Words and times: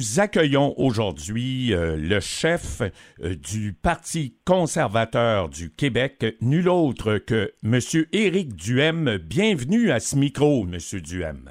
nous 0.00 0.18
accueillons 0.18 0.72
aujourd'hui 0.78 1.74
euh, 1.74 1.94
le 1.94 2.20
chef 2.20 2.80
euh, 2.80 3.34
du 3.34 3.74
Parti 3.74 4.34
conservateur 4.46 5.50
du 5.50 5.70
Québec, 5.70 6.24
nul 6.40 6.70
autre 6.70 7.18
que 7.18 7.52
M. 7.62 7.78
Éric 8.14 8.56
Duhem. 8.56 9.18
Bienvenue 9.18 9.90
à 9.90 10.00
ce 10.00 10.16
micro, 10.16 10.64
M. 10.64 10.78
Duhem. 11.02 11.50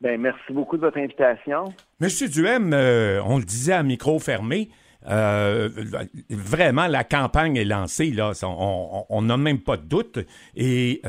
Bien, 0.00 0.16
merci 0.16 0.54
beaucoup 0.54 0.78
de 0.78 0.82
votre 0.82 0.96
invitation. 0.96 1.74
M. 2.00 2.08
Duhem, 2.30 2.72
euh, 2.72 3.20
on 3.26 3.36
le 3.36 3.44
disait 3.44 3.74
à 3.74 3.82
micro 3.82 4.18
fermé, 4.18 4.70
vraiment, 5.04 6.86
la 6.86 7.04
campagne 7.04 7.56
est 7.56 7.66
lancée, 7.66 8.10
là, 8.10 8.32
on 8.42 9.20
n'a 9.20 9.36
même 9.36 9.58
pas 9.58 9.76
de 9.76 9.84
doute. 9.84 10.18
Et 10.56 11.02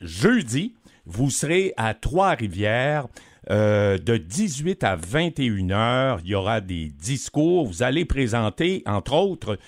jeudi, 0.00 0.76
vous 1.04 1.30
serez 1.30 1.72
à 1.76 1.94
Trois-Rivières 1.94 3.08
euh, 3.50 3.98
de 3.98 4.16
18 4.16 4.84
à 4.84 4.96
21 4.96 5.70
heures, 5.70 6.18
il 6.24 6.30
y 6.30 6.34
aura 6.34 6.60
des 6.60 6.88
discours. 6.88 7.66
Vous 7.66 7.82
allez 7.82 8.04
présenter, 8.04 8.82
entre 8.86 9.14
autres, 9.14 9.58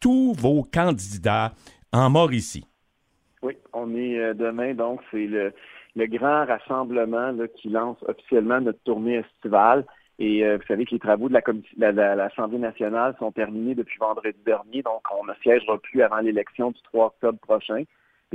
tous 0.00 0.32
vos 0.32 0.62
candidats 0.62 1.52
en 1.92 2.10
Mauricie. 2.10 2.66
Oui, 3.42 3.56
on 3.72 3.94
est 3.94 4.18
euh, 4.18 4.34
demain, 4.34 4.74
donc 4.74 5.00
c'est 5.10 5.26
le, 5.26 5.52
grand 5.96 6.46
rassemblement 6.46 7.34
qui 7.56 7.68
lance 7.68 7.98
officiellement 8.06 8.60
notre 8.60 8.82
tournée 8.84 9.16
estivale. 9.16 9.84
Et 10.18 10.44
euh, 10.44 10.56
vous 10.56 10.66
savez 10.66 10.84
que 10.84 10.92
les 10.92 10.98
travaux 10.98 11.28
de 11.28 11.34
l'Assemblée 11.34 12.58
nationale 12.58 13.14
sont 13.18 13.30
terminés 13.30 13.74
depuis 13.74 13.98
vendredi 13.98 14.38
dernier, 14.44 14.82
donc 14.82 15.02
on 15.16 15.24
ne 15.24 15.34
siégera 15.42 15.78
plus 15.78 16.02
avant 16.02 16.18
l'élection 16.18 16.72
du 16.72 16.80
3 16.82 17.06
octobre 17.06 17.38
prochain 17.38 17.84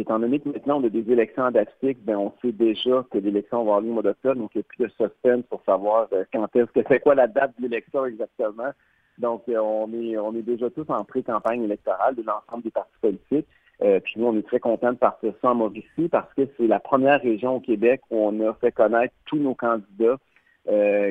étant 0.02 0.20
donné 0.20 0.40
que 0.40 0.50
maintenant 0.50 0.82
on 0.82 0.86
a 0.86 0.90
des 0.90 1.12
élections 1.12 1.44
en 1.44 1.52
date 1.52 1.70
ben, 1.82 2.18
on 2.18 2.34
sait 2.42 2.52
déjà 2.52 3.06
que 3.12 3.18
l'élection 3.18 3.58
va 3.58 3.62
avoir 3.62 3.82
lieu 3.82 3.90
au 3.90 3.94
mois 3.94 4.04
d'octobre, 4.04 4.40
donc 4.40 4.52
il 4.56 4.60
n'y 4.60 4.64
a 4.64 4.68
plus 4.68 4.84
de 4.86 4.90
suspense 4.90 5.44
pour 5.50 5.62
savoir 5.66 6.08
euh, 6.14 6.24
quand 6.34 6.56
est-ce 6.56 6.72
que 6.72 6.80
c'est 6.88 7.00
quoi 7.00 7.16
la 7.16 7.28
date 7.28 7.54
de 7.58 7.64
l'élection 7.64 8.06
exactement. 8.06 8.72
Donc 9.20 9.44
euh, 9.50 9.58
on 9.60 9.92
est 9.94 10.18
on 10.18 10.34
est 10.36 10.42
déjà 10.42 10.70
tous 10.70 10.90
en 10.90 11.04
pré-campagne 11.04 11.64
électorale 11.64 12.16
de 12.16 12.24
l'ensemble 12.24 12.64
des 12.64 12.72
partis 12.72 12.98
politiques. 13.02 13.48
Euh, 13.82 14.00
puis 14.00 14.14
nous, 14.18 14.28
on 14.28 14.38
est 14.38 14.48
très 14.48 14.60
contents 14.60 14.94
de 14.94 14.98
partir 14.98 15.34
ça 15.42 15.50
en 15.50 15.56
Mauricie 15.56 16.08
parce 16.10 16.32
que 16.36 16.48
c'est 16.58 16.68
la 16.68 16.80
première 16.80 17.22
région 17.22 17.56
au 17.56 17.60
Québec 17.60 18.02
où 18.10 18.18
on 18.18 18.48
a 18.48 18.54
fait 18.56 18.72
connaître 18.72 19.14
tous 19.26 19.38
nos 19.38 19.56
candidats. 19.56 20.18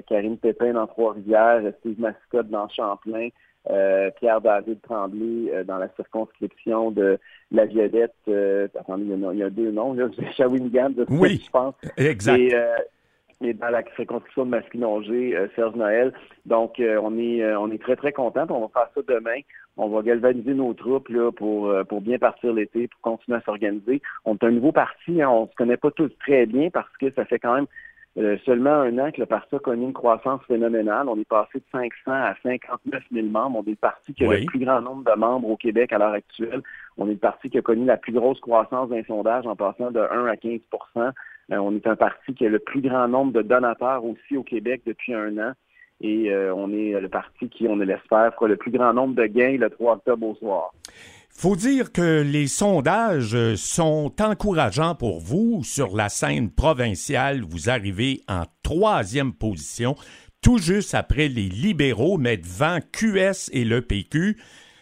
Karine 0.07 0.39
Pépin 0.39 0.73
dans 0.73 0.87
Trois-Rivières, 0.87 1.61
Steve 1.81 2.01
Mascotte 2.01 2.49
dans 2.49 2.71
Champlain, 2.71 3.29
euh, 3.71 4.11
Pierre-David 4.19 4.81
Tremblay 4.83 5.51
euh, 5.53 5.63
dans 5.63 5.79
la 5.79 5.89
circonscription 5.95 6.91
de 6.91 7.19
la 7.53 7.65
Violette. 7.67 8.15
Euh, 8.27 8.67
attendez, 8.79 9.05
il 9.05 9.39
y, 9.39 9.43
a, 9.43 9.51
deux 9.51 9.71
noms, 9.71 9.93
là, 9.93 10.09
Shawinigan, 10.37 10.93
oui, 11.09 11.43
je 11.45 11.51
pense. 11.51 11.75
Exact. 11.97 12.39
Et, 13.45 13.55
dans 13.55 13.71
la 13.71 13.83
circonscription 13.97 14.45
de 14.45 14.51
Masquinongé, 14.51 15.37
Serge 15.57 15.75
Noël. 15.75 16.13
Donc, 16.47 16.75
on 16.79 17.19
est 17.19 17.45
on 17.57 17.73
est 17.73 17.83
très, 17.83 17.97
très 17.97 18.13
contents. 18.13 18.47
On 18.51 18.61
va 18.61 18.69
faire 18.69 18.89
ça 18.95 19.01
demain. 19.09 19.41
On 19.77 19.89
va 19.89 20.03
galvaniser 20.03 20.55
nos 20.55 20.75
troupes 20.75 21.09
là, 21.09 21.33
pour, 21.33 21.75
pour 21.89 22.01
bien 22.01 22.19
partir 22.19 22.53
l'été, 22.53 22.87
pour 22.87 23.01
continuer 23.01 23.39
à 23.39 23.41
s'organiser. 23.41 24.01
On 24.25 24.35
est 24.35 24.45
un 24.45 24.53
nouveau 24.53 24.71
parti, 24.71 25.21
hein. 25.21 25.29
on 25.29 25.49
se 25.49 25.55
connaît 25.57 25.77
pas 25.77 25.91
tous 25.91 26.13
très 26.21 26.47
bien 26.47 26.71
parce 26.71 26.97
que 26.99 27.11
ça 27.15 27.25
fait 27.25 27.41
quand 27.41 27.55
même 27.55 27.67
euh, 28.19 28.37
seulement 28.45 28.75
un 28.75 28.99
an 28.99 29.11
que 29.11 29.21
le 29.21 29.27
parti 29.27 29.55
a 29.55 29.59
connu 29.59 29.85
une 29.85 29.95
croissance 29.95 30.43
phénoménale. 30.47 31.09
On 31.09 31.19
est 31.19 31.29
passé 31.29 31.61
de 31.61 31.65
500 31.73 31.91
à 32.07 32.35
59 32.43 33.03
000 33.11 33.27
membres. 33.29 33.61
On 33.61 33.63
est 33.63 33.71
le 33.71 33.77
parti 33.77 34.13
qui 34.13 34.25
a 34.27 34.31
le 34.31 34.45
plus 34.45 34.59
grand 34.59 34.83
nombre 34.83 35.11
de 35.11 35.19
membres 35.19 35.49
au 35.49 35.57
Québec 35.57 35.95
à 35.95 35.99
l'heure 35.99 36.13
actuelle. 36.13 36.61
On 36.99 37.09
est 37.09 37.13
le 37.13 37.17
parti 37.17 37.49
qui 37.49 37.57
a 37.57 37.63
connu 37.63 37.87
la 37.87 37.97
plus 37.97 38.13
grosse 38.13 38.39
croissance 38.41 38.91
d'un 38.91 39.03
sondage 39.05 39.47
en 39.47 39.57
passant 39.57 39.91
de 39.91 40.01
1 40.01 40.27
à 40.27 40.35
15% 40.35 40.61
euh, 40.97 41.11
On 41.51 41.75
est 41.75 41.87
un 41.87 41.97
parti 41.97 42.35
qui 42.35 42.45
a 42.45 42.51
le 42.51 42.59
plus 42.59 42.83
grand 42.83 43.09
nombre 43.09 43.33
de 43.33 43.41
donateurs 43.41 44.05
aussi 44.05 44.37
au 44.37 44.43
Québec 44.43 44.83
depuis 44.85 45.15
un 45.15 45.39
an. 45.39 45.53
Et 46.03 46.31
euh, 46.31 46.53
on 46.55 46.71
est 46.71 47.01
le 47.01 47.09
parti 47.09 47.49
qui, 47.49 47.67
on 47.67 47.77
l'espère, 47.77 48.35
fera 48.35 48.49
le 48.49 48.57
plus 48.57 48.73
grand 48.73 48.93
nombre 48.93 49.15
de 49.15 49.25
gains 49.25 49.57
le 49.57 49.71
3 49.71 49.95
octobre 49.95 50.27
au 50.27 50.35
soir. 50.35 50.75
Faut 51.35 51.57
dire 51.57 51.93
que 51.93 52.23
les 52.23 52.47
sondages 52.47 53.55
sont 53.57 54.13
encourageants 54.21 54.95
pour 54.95 55.19
vous 55.19 55.65
sur 55.65 55.97
la 55.97 56.09
scène 56.09 56.51
provinciale. 56.51 57.41
Vous 57.43 57.69
arrivez 57.69 58.21
en 58.29 58.45
troisième 58.63 59.33
position, 59.33 59.97
tout 60.41 60.59
juste 60.59 60.95
après 60.95 61.29
les 61.29 61.49
libéraux, 61.49 62.17
mais 62.19 62.37
devant 62.37 62.79
QS 62.93 63.51
et 63.53 63.65
le 63.65 63.81
PQ. 63.81 64.37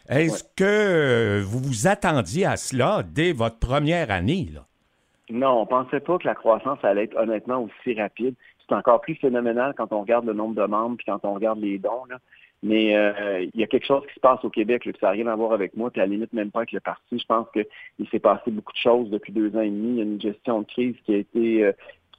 Est-ce 0.09 0.45
que 0.57 1.41
vous 1.41 1.61
vous 1.61 1.87
attendiez 1.87 2.45
à 2.45 2.57
cela 2.57 3.05
dès 3.05 3.33
votre 3.33 3.59
première 3.59 4.11
année? 4.11 4.49
Là? 4.53 4.67
Non, 5.31 5.61
on 5.61 5.67
pensait 5.67 6.01
pas 6.01 6.19
que 6.19 6.27
la 6.27 6.35
croissance 6.35 6.79
allait 6.83 7.05
être 7.05 7.17
honnêtement 7.17 7.63
aussi 7.63 7.99
rapide. 7.99 8.35
C'est 8.69 8.75
encore 8.75 9.01
plus 9.01 9.15
phénoménal 9.15 9.73
quand 9.77 9.93
on 9.93 10.01
regarde 10.01 10.27
le 10.27 10.33
nombre 10.33 10.61
de 10.61 10.67
membres 10.67 10.97
puis 10.97 11.07
quand 11.07 11.25
on 11.25 11.35
regarde 11.35 11.61
les 11.61 11.79
dons. 11.79 12.05
Là. 12.09 12.19
Mais 12.63 12.95
euh, 12.95 13.47
il 13.55 13.61
y 13.61 13.63
a 13.63 13.67
quelque 13.67 13.87
chose 13.87 14.03
qui 14.07 14.15
se 14.15 14.21
passe 14.21 14.45
au 14.45 14.51
Québec, 14.51 14.85
là, 14.85 14.93
ça 15.01 15.07
n'a 15.07 15.13
rien 15.13 15.27
à 15.29 15.37
voir 15.37 15.53
avec 15.53 15.75
moi, 15.77 15.91
puis 15.91 16.01
à 16.01 16.05
la 16.05 16.13
limite 16.13 16.33
même 16.35 16.51
pas 16.51 16.61
avec 16.61 16.73
le 16.73 16.81
parti. 16.81 17.19
Je 17.19 17.25
pense 17.25 17.47
qu'il 17.53 18.09
s'est 18.11 18.19
passé 18.19 18.51
beaucoup 18.51 18.73
de 18.73 18.79
choses 18.79 19.09
depuis 19.09 19.33
deux 19.33 19.57
ans 19.57 19.63
et 19.63 19.71
demi. 19.71 19.93
Il 19.93 19.97
y 19.97 20.01
a 20.01 20.05
une 20.05 20.21
gestion 20.21 20.61
de 20.61 20.67
crise 20.67 20.95
qui 21.05 21.15
a 21.15 21.19
été 21.19 21.65
euh, 21.65 21.73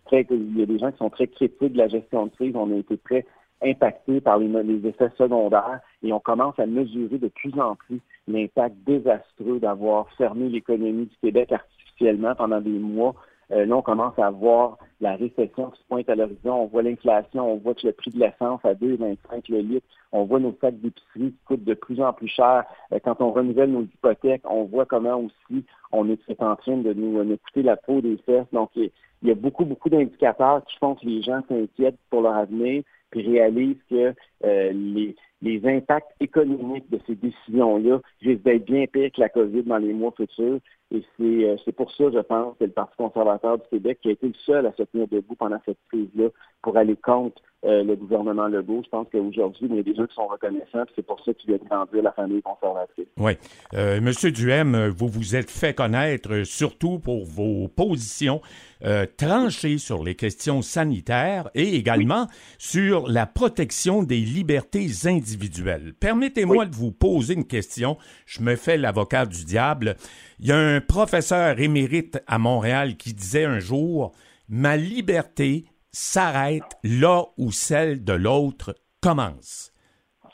très. 0.06 0.25
Il 0.31 0.57
y 0.57 0.63
a 0.63 0.66
des 0.66 0.80
gens 0.80 0.91
qui 0.91 0.97
sont 0.97 1.12
très 1.12 1.28
critiques 1.28 1.74
de 1.74 1.78
la 1.78 1.90
gestion 1.90 2.25
de 2.25 2.31
crise. 2.31 2.56
On 2.56 2.72
a 2.72 2.75
été 2.75 2.97
très 2.97 3.25
impactés 3.63 4.22
par 4.22 4.40
les, 4.40 4.47
les 4.63 4.88
effets 4.88 5.12
secondaires 5.18 5.80
et 6.01 6.12
on 6.12 6.19
commence 6.19 6.57
à 6.57 6.66
mesurer 6.66 7.19
de 7.19 7.28
plus 7.28 7.59
en 7.59 7.75
plus 7.75 8.00
l'impact 8.28 8.75
désastreux 8.88 9.59
d'avoir 9.59 10.09
fermé 10.13 10.50
l'économie 10.50 11.06
du 11.06 11.16
Québec 11.22 11.51
artificiellement 11.51 12.34
pendant 12.34 12.59
des 12.59 12.72
mois 12.72 13.13
euh, 13.51 13.66
là, 13.66 13.78
on 13.78 13.81
commence 13.81 14.17
à 14.17 14.29
voir 14.29 14.78
la 15.00 15.16
récession 15.16 15.72
qui 15.72 15.81
se 15.81 15.88
pointe 15.88 16.09
à 16.09 16.16
l'horizon. 16.16 16.53
On 16.53 16.66
voit 16.67 16.84
l'inflation, 16.84 17.51
on 17.51 17.57
voit 17.57 17.73
que 17.73 17.88
le 17.88 17.94
prix 17.94 18.12
de 18.12 18.19
l'essence 18.19 18.59
à 18.63 18.73
2,25 18.73 19.17
le 19.50 19.59
litre. 19.59 19.88
On 20.12 20.25
voit 20.25 20.39
nos 20.39 20.56
sacs 20.62 20.79
d'épicerie 20.79 21.31
qui 21.31 21.39
coûtent 21.45 21.63
de 21.63 21.73
plus 21.73 22.01
en 22.01 22.13
plus 22.13 22.28
cher. 22.28 22.63
Euh, 22.94 23.00
quand 23.03 23.22
on 23.22 23.31
renouvelle 23.31 23.72
nos 23.72 23.84
hypothèques, 23.84 24.44
on 24.50 24.63
voit 24.63 24.85
comment 24.85 25.17
aussi 25.17 25.66
on 25.91 26.09
est, 26.09 26.41
en 26.41 26.56
train 26.56 26.78
de 26.78 26.94
nous, 26.94 27.23
nous 27.23 27.38
coûter 27.38 27.63
la 27.63 27.75
peau 27.75 28.01
des 28.01 28.17
fesses. 28.25 28.47
Donc, 28.53 28.69
il 28.75 28.91
y 29.23 29.31
a 29.31 29.35
beaucoup, 29.35 29.66
beaucoup 29.66 29.89
d'indicateurs 29.89 30.63
qui 30.66 30.78
font 30.78 30.95
que 30.95 31.06
les 31.06 31.22
gens 31.22 31.41
s'inquiètent 31.47 32.00
pour 32.09 32.22
leur 32.22 32.35
avenir 32.35 32.83
puis 33.12 33.28
réalisent 33.28 33.83
que 33.89 34.13
euh, 34.45 34.72
les, 34.72 35.16
les 35.41 35.68
impacts 35.68 36.12
économiques 36.19 36.89
de 36.89 37.00
ces 37.06 37.16
décisions-là 37.16 38.00
risquent 38.22 38.44
d'être 38.44 38.66
bien 38.66 38.85
pires 38.88 39.12
que 39.12 39.22
la 39.22 39.29
COVID 39.29 39.63
dans 39.63 39.78
les 39.78 39.94
mois 39.94 40.13
futurs. 40.16 40.59
Et 40.91 41.03
euh, 41.22 41.56
c'est 41.63 41.72
pour 41.72 41.91
ça, 41.91 42.06
je 42.13 42.19
pense, 42.19 42.57
que 42.57 42.66
le 42.66 42.72
Parti 42.72 42.96
conservateur 42.97 43.57
du 43.57 43.63
Québec 43.69 44.00
qui 44.02 44.09
a 44.09 44.12
été 44.12 44.28
le 44.28 44.34
seul 44.46 44.66
à 44.66 44.74
se 44.74 44.84
tenir 44.84 45.07
debout 45.07 45.35
pendant 45.35 45.59
cette 45.66 45.78
crise-là 45.90 46.29
pour 46.62 46.78
aller 46.78 46.96
contre 46.96 47.41
euh, 47.63 47.84
le 47.84 47.96
gouvernement 47.96 48.47
Legault. 48.47 48.81
Je 48.84 48.90
pense 48.90 49.07
qu'aujourd'hui, 49.12 49.68
il 49.69 49.75
y 49.75 49.80
a 49.80 49.84
des 49.84 49.94
gens 49.94 50.07
qui 50.07 50.16
sont 50.16 50.25
reconnaissants, 50.25 50.84
c'est 50.96 51.06
pour 51.06 51.24
ça 51.24 51.31
qu'il 51.34 51.53
a 51.53 51.59
grandir 51.59 52.01
la 52.01 52.12
famille 52.12 52.41
conservatrice. 52.41 53.06
Oui. 53.18 53.34
Euh, 53.75 54.01
Monsieur 54.01 54.31
Duhem, 54.31 54.88
vous 54.88 55.07
vous 55.07 55.35
êtes 55.35 55.51
fait 55.51 55.75
connaître 55.75 56.44
surtout 56.44 56.97
pour 56.97 57.24
vos 57.24 57.68
positions 57.68 58.41
euh, 58.84 59.06
tranchées 59.16 59.78
sur 59.78 60.03
les 60.03 60.16
questions 60.16 60.63
sanitaires 60.63 61.51
et 61.53 61.75
également 61.75 62.25
sur 62.57 63.07
la 63.07 63.28
protection 63.28 64.01
des 64.01 64.18
libertés 64.18 64.88
individuelles. 65.06 65.94
Permettez-moi 66.00 66.66
de 66.66 66.74
vous 66.74 66.91
poser 66.91 67.35
une 67.35 67.46
question. 67.46 67.96
Je 68.25 68.41
me 68.41 68.56
fais 68.56 68.78
l'avocat 68.78 69.28
du 69.28 69.46
diable. 69.46 69.97
Il 70.41 70.47
y 70.47 70.52
a 70.52 70.57
un 70.57 70.81
professeur 70.81 71.59
émérite 71.59 72.19
à 72.25 72.40
Montréal 72.40 72.97
qui 72.97 73.13
disait 73.13 73.46
un 73.46 73.59
jour, 73.59 74.12
Ma 74.50 74.75
liberté 74.75 75.66
s'arrête 75.94 76.78
là 76.84 77.24
où 77.38 77.52
celle 77.52 78.03
de 78.03 78.12
l'autre 78.12 78.75
commence. 79.01 79.72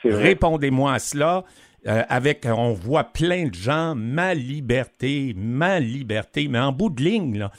Répondez-moi 0.03 0.93
à 0.93 0.99
cela. 0.99 1.43
Euh, 1.85 2.03
avec, 2.09 2.45
on 2.45 2.73
voit 2.73 3.03
plein 3.03 3.47
de 3.47 3.53
gens, 3.53 3.95
ma 3.95 4.33
liberté, 4.33 5.33
ma 5.37 5.79
liberté, 5.79 6.47
mais 6.47 6.59
en 6.59 6.71
bout 6.71 6.89
de 6.89 7.03
ligne, 7.03 7.37
là, 7.37 7.51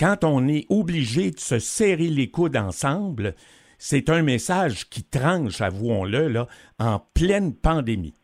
quand 0.00 0.24
on 0.24 0.48
est 0.48 0.64
obligé 0.70 1.30
de 1.30 1.38
se 1.38 1.58
serrer 1.58 2.08
les 2.08 2.30
coudes 2.30 2.56
ensemble, 2.56 3.34
c'est 3.78 4.08
un 4.08 4.22
message 4.22 4.88
qui 4.88 5.04
tranche, 5.04 5.60
avouons-le, 5.60 6.28
là, 6.28 6.48
en 6.78 7.00
pleine 7.12 7.54
pandémie. 7.54 8.14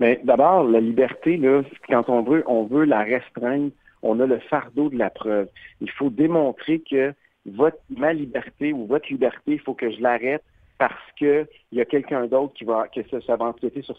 Mais 0.00 0.20
d'abord, 0.24 0.64
la 0.64 0.80
liberté, 0.80 1.36
là, 1.36 1.62
quand 1.88 2.08
on 2.08 2.22
veut, 2.22 2.42
on 2.46 2.64
veut 2.64 2.84
la 2.84 3.02
restreindre, 3.02 3.70
on 4.02 4.18
a 4.20 4.26
le 4.26 4.38
fardeau 4.38 4.88
de 4.88 4.98
la 4.98 5.10
preuve. 5.10 5.48
Il 5.80 5.90
faut 5.90 6.10
démontrer 6.10 6.80
que 6.80 7.14
votre, 7.46 7.78
ma 7.90 8.12
liberté 8.12 8.72
ou 8.72 8.86
votre 8.86 9.08
liberté, 9.08 9.52
il 9.52 9.60
faut 9.60 9.74
que 9.74 9.90
je 9.90 10.00
l'arrête 10.00 10.42
parce 10.78 11.12
qu'il 11.16 11.46
y 11.70 11.80
a 11.80 11.84
quelqu'un 11.84 12.26
d'autre 12.26 12.54
qui 12.54 12.64
va 12.64 12.88
que 12.88 13.02
sur 13.02 13.22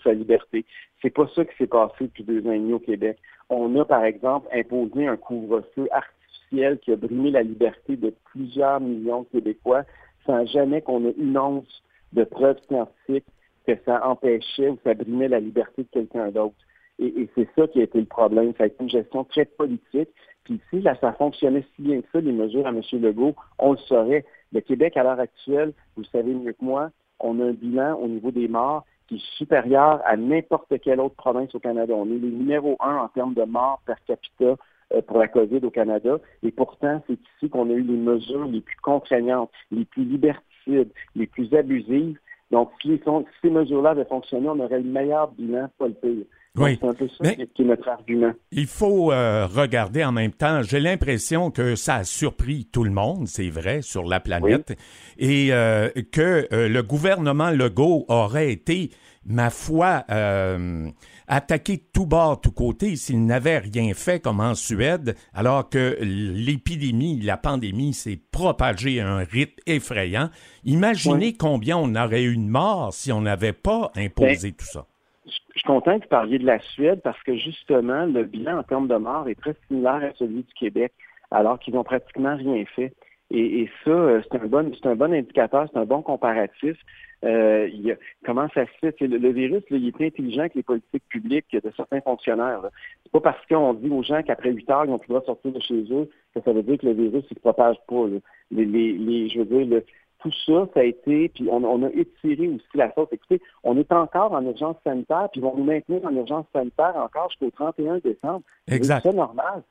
sa 0.03 0.13
liberté. 0.13 0.65
C'est 1.01 1.13
pas 1.13 1.29
ça 1.33 1.45
qui 1.45 1.55
s'est 1.57 1.67
passé 1.67 2.05
depuis 2.05 2.23
deux 2.23 2.45
ans 2.45 2.51
et 2.51 2.59
demi 2.59 2.73
au 2.73 2.79
Québec. 2.79 3.17
On 3.49 3.73
a, 3.79 3.85
par 3.85 4.03
exemple, 4.03 4.49
imposé 4.51 5.07
un 5.07 5.15
couvre-feu 5.15 5.87
artificiel 5.91 6.79
qui 6.79 6.91
a 6.91 6.97
brimé 6.97 7.31
la 7.31 7.43
liberté 7.43 7.95
de 7.95 8.13
plusieurs 8.25 8.81
millions 8.81 9.21
de 9.21 9.39
Québécois 9.39 9.83
sans 10.25 10.45
jamais 10.47 10.81
qu'on 10.81 11.07
ait 11.07 11.15
une 11.17 11.37
once 11.37 11.83
de 12.11 12.23
preuves 12.23 12.59
scientifiques 12.67 13.25
que 13.65 13.73
ça 13.85 14.05
empêchait 14.07 14.69
ou 14.69 14.77
ça 14.83 14.93
brimait 14.93 15.27
la 15.27 15.39
liberté 15.39 15.83
de 15.83 15.87
quelqu'un 15.91 16.29
d'autre. 16.29 16.55
Et, 16.99 17.27
c'est 17.35 17.47
ça 17.55 17.67
qui 17.67 17.79
a 17.79 17.83
été 17.83 17.99
le 17.99 18.05
problème. 18.05 18.53
Ça 18.57 18.63
a 18.63 18.67
été 18.67 18.83
une 18.83 18.89
gestion 18.89 19.23
très 19.23 19.45
politique. 19.45 20.09
Puis 20.43 20.59
si 20.69 20.81
là, 20.81 20.95
ça 20.99 21.13
fonctionnait 21.13 21.65
si 21.75 21.81
bien 21.81 22.01
que 22.01 22.07
ça, 22.11 22.19
les 22.19 22.31
mesures 22.31 22.67
à 22.67 22.69
M. 22.69 22.81
Legault, 22.93 23.35
on 23.59 23.71
le 23.71 23.77
saurait. 23.77 24.25
Le 24.51 24.61
Québec, 24.61 24.95
à 24.97 25.03
l'heure 25.03 25.19
actuelle, 25.19 25.73
vous 25.95 26.03
le 26.03 26.07
savez 26.07 26.33
mieux 26.33 26.51
que 26.53 26.63
moi, 26.63 26.91
on 27.19 27.39
a 27.39 27.45
un 27.45 27.53
bilan 27.53 27.95
au 27.95 28.07
niveau 28.07 28.31
des 28.31 28.47
morts 28.47 28.85
qui 29.07 29.15
est 29.15 29.37
supérieur 29.37 30.01
à 30.05 30.15
n'importe 30.15 30.79
quelle 30.81 30.99
autre 30.99 31.15
province 31.15 31.53
au 31.55 31.59
Canada. 31.59 31.93
On 31.95 32.05
est 32.05 32.19
le 32.19 32.29
numéro 32.29 32.77
un 32.79 32.97
en 32.97 33.07
termes 33.09 33.33
de 33.33 33.43
morts 33.43 33.81
per 33.85 33.95
capita 34.05 34.55
euh, 34.93 35.01
pour 35.01 35.17
la 35.17 35.27
COVID 35.27 35.59
au 35.63 35.71
Canada. 35.71 36.19
Et 36.43 36.51
pourtant, 36.51 37.01
c'est 37.07 37.17
ici 37.37 37.49
qu'on 37.49 37.69
a 37.69 37.73
eu 37.73 37.81
les 37.81 37.97
mesures 37.97 38.45
les 38.45 38.61
plus 38.61 38.77
contraignantes, 38.77 39.51
les 39.71 39.85
plus 39.85 40.03
liberticides, 40.03 40.91
les 41.15 41.27
plus 41.27 41.53
abusives. 41.53 42.17
Donc, 42.53 42.69
si, 42.83 43.01
ces 43.41 43.49
mesures-là 43.49 43.89
avaient 43.89 44.05
fonctionné, 44.05 44.47
on 44.47 44.59
aurait 44.59 44.79
le 44.79 44.87
meilleur 44.87 45.31
bilan, 45.31 45.69
pas 45.79 45.87
le 45.87 45.93
pire. 45.93 46.25
Oui. 46.55 46.77
C'est 46.79 46.87
un 46.87 46.93
peu 46.93 47.07
ça 47.07 47.33
qui 47.33 47.61
est 47.61 47.65
notre 47.65 47.89
argument. 47.89 48.31
Il 48.51 48.67
faut 48.67 49.11
euh, 49.11 49.47
regarder 49.47 50.03
en 50.03 50.11
même 50.11 50.33
temps. 50.33 50.61
J'ai 50.61 50.79
l'impression 50.79 51.49
que 51.49 51.75
ça 51.75 51.95
a 51.95 52.03
surpris 52.03 52.65
tout 52.71 52.83
le 52.83 52.91
monde, 52.91 53.27
c'est 53.27 53.49
vrai, 53.49 53.81
sur 53.81 54.03
la 54.03 54.19
planète, 54.19 54.77
et 55.17 55.51
euh, 55.51 55.89
que 56.11 56.47
le 56.51 56.81
gouvernement 56.81 57.49
Legault 57.49 58.05
aurait 58.07 58.51
été 58.51 58.91
ma 59.25 59.49
foi, 59.49 60.03
euh, 60.09 60.89
attaqué 61.27 61.77
de 61.77 61.83
tout 61.93 62.05
bord, 62.05 62.41
tout 62.41 62.51
côté, 62.51 62.95
s'il 62.95 63.25
n'avait 63.25 63.59
rien 63.59 63.93
fait 63.93 64.19
comme 64.19 64.39
en 64.39 64.55
Suède, 64.55 65.15
alors 65.33 65.69
que 65.69 65.97
l'épidémie, 66.01 67.19
la 67.21 67.37
pandémie 67.37 67.93
s'est 67.93 68.19
propagée 68.31 68.99
à 68.99 69.09
un 69.09 69.23
rythme 69.23 69.61
effrayant. 69.65 70.29
Imaginez 70.65 71.33
combien 71.33 71.77
on 71.77 71.95
aurait 71.95 72.23
eu 72.23 72.35
de 72.35 72.41
morts 72.41 72.93
si 72.93 73.11
on 73.11 73.21
n'avait 73.21 73.53
pas 73.53 73.91
imposé 73.95 74.51
ben, 74.51 74.55
tout 74.57 74.65
ça. 74.65 74.85
Je 75.25 75.31
suis 75.55 75.63
content 75.63 75.97
que 75.97 76.03
vous 76.03 76.09
parliez 76.09 76.39
de 76.39 76.45
la 76.45 76.59
Suède 76.59 77.01
parce 77.03 77.21
que 77.23 77.35
justement, 77.35 78.05
le 78.05 78.23
bilan 78.23 78.59
en 78.59 78.63
termes 78.63 78.87
de 78.87 78.95
morts 78.95 79.29
est 79.29 79.39
très 79.39 79.55
similaire 79.67 80.03
à 80.03 80.13
celui 80.15 80.43
du 80.43 80.53
Québec, 80.53 80.91
alors 81.31 81.59
qu'ils 81.59 81.73
n'ont 81.73 81.83
pratiquement 81.83 82.35
rien 82.35 82.63
fait. 82.75 82.93
Et, 83.31 83.67
ça, 83.83 83.89
euh, 83.89 84.21
c'est 84.21 84.39
un 84.39 84.45
bon, 84.45 84.71
un 84.83 84.95
bon 84.95 85.11
indicateur, 85.11 85.67
c'est 85.71 85.79
un 85.79 85.85
bon 85.85 86.03
comparatif. 86.03 86.77
Euh, 87.23 87.67
il 87.73 87.97
comment 88.25 88.47
ça 88.53 88.65
se 88.65 88.71
fait? 88.79 88.99
Le, 89.01 89.29
virus, 89.29 89.63
il 89.71 89.87
est 89.87 90.05
intelligent 90.05 90.49
que 90.49 90.55
les 90.55 90.63
politiques 90.63 91.07
publiques 91.07 91.51
de 91.51 91.71
certains 91.75 92.01
fonctionnaires. 92.01 92.61
C'est 93.01 93.11
pas 93.11 93.21
parce 93.21 93.43
qu'on 93.47 93.73
dit 93.73 93.89
aux 93.89 94.03
gens 94.03 94.21
qu'après 94.21 94.51
8 94.51 94.69
heures, 94.69 94.85
ils 94.85 94.91
n'ont 94.91 94.99
plus 94.99 95.13
le 95.13 95.21
sortir 95.21 95.51
de 95.51 95.59
chez 95.61 95.83
eux 95.91 96.09
que 96.35 96.41
ça 96.41 96.51
veut 96.51 96.61
dire 96.61 96.77
que 96.77 96.85
le 96.85 96.93
virus 96.93 97.23
ne 97.23 97.29
se 97.29 97.39
propage 97.39 97.77
pas. 97.87 98.05
Les, 98.51 98.65
les, 98.65 99.29
je 99.29 99.39
veux 99.39 99.45
dire, 99.45 99.81
tout 100.23 100.31
ça, 100.45 100.67
ça 100.73 100.79
a 100.79 100.83
été, 100.83 101.29
puis 101.29 101.47
on, 101.51 101.83
a 101.83 101.89
étiré 101.89 102.47
aussi 102.47 102.65
la 102.73 102.93
sauce. 102.93 103.09
Écoutez, 103.11 103.41
on 103.63 103.77
est 103.77 103.91
encore 103.91 104.31
en 104.31 104.43
urgence 104.45 104.77
sanitaire, 104.83 105.27
puis 105.31 105.41
ils 105.41 105.43
vont 105.43 105.55
nous 105.57 105.65
maintenir 105.65 106.03
en 106.05 106.15
urgence 106.15 106.45
sanitaire 106.53 106.95
encore 106.95 107.29
jusqu'au 107.29 107.51
31 107.51 107.99
décembre. 107.99 108.41
Exact. 108.67 109.01
C'est 109.03 109.13
normal. 109.13 109.63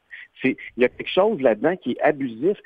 il 0.44 0.56
y 0.76 0.84
a 0.84 0.90
quelque 0.90 1.10
chose 1.10 1.40
là-dedans 1.40 1.76
qui 1.76 1.92
est 1.92 2.00
abusif. 2.02 2.58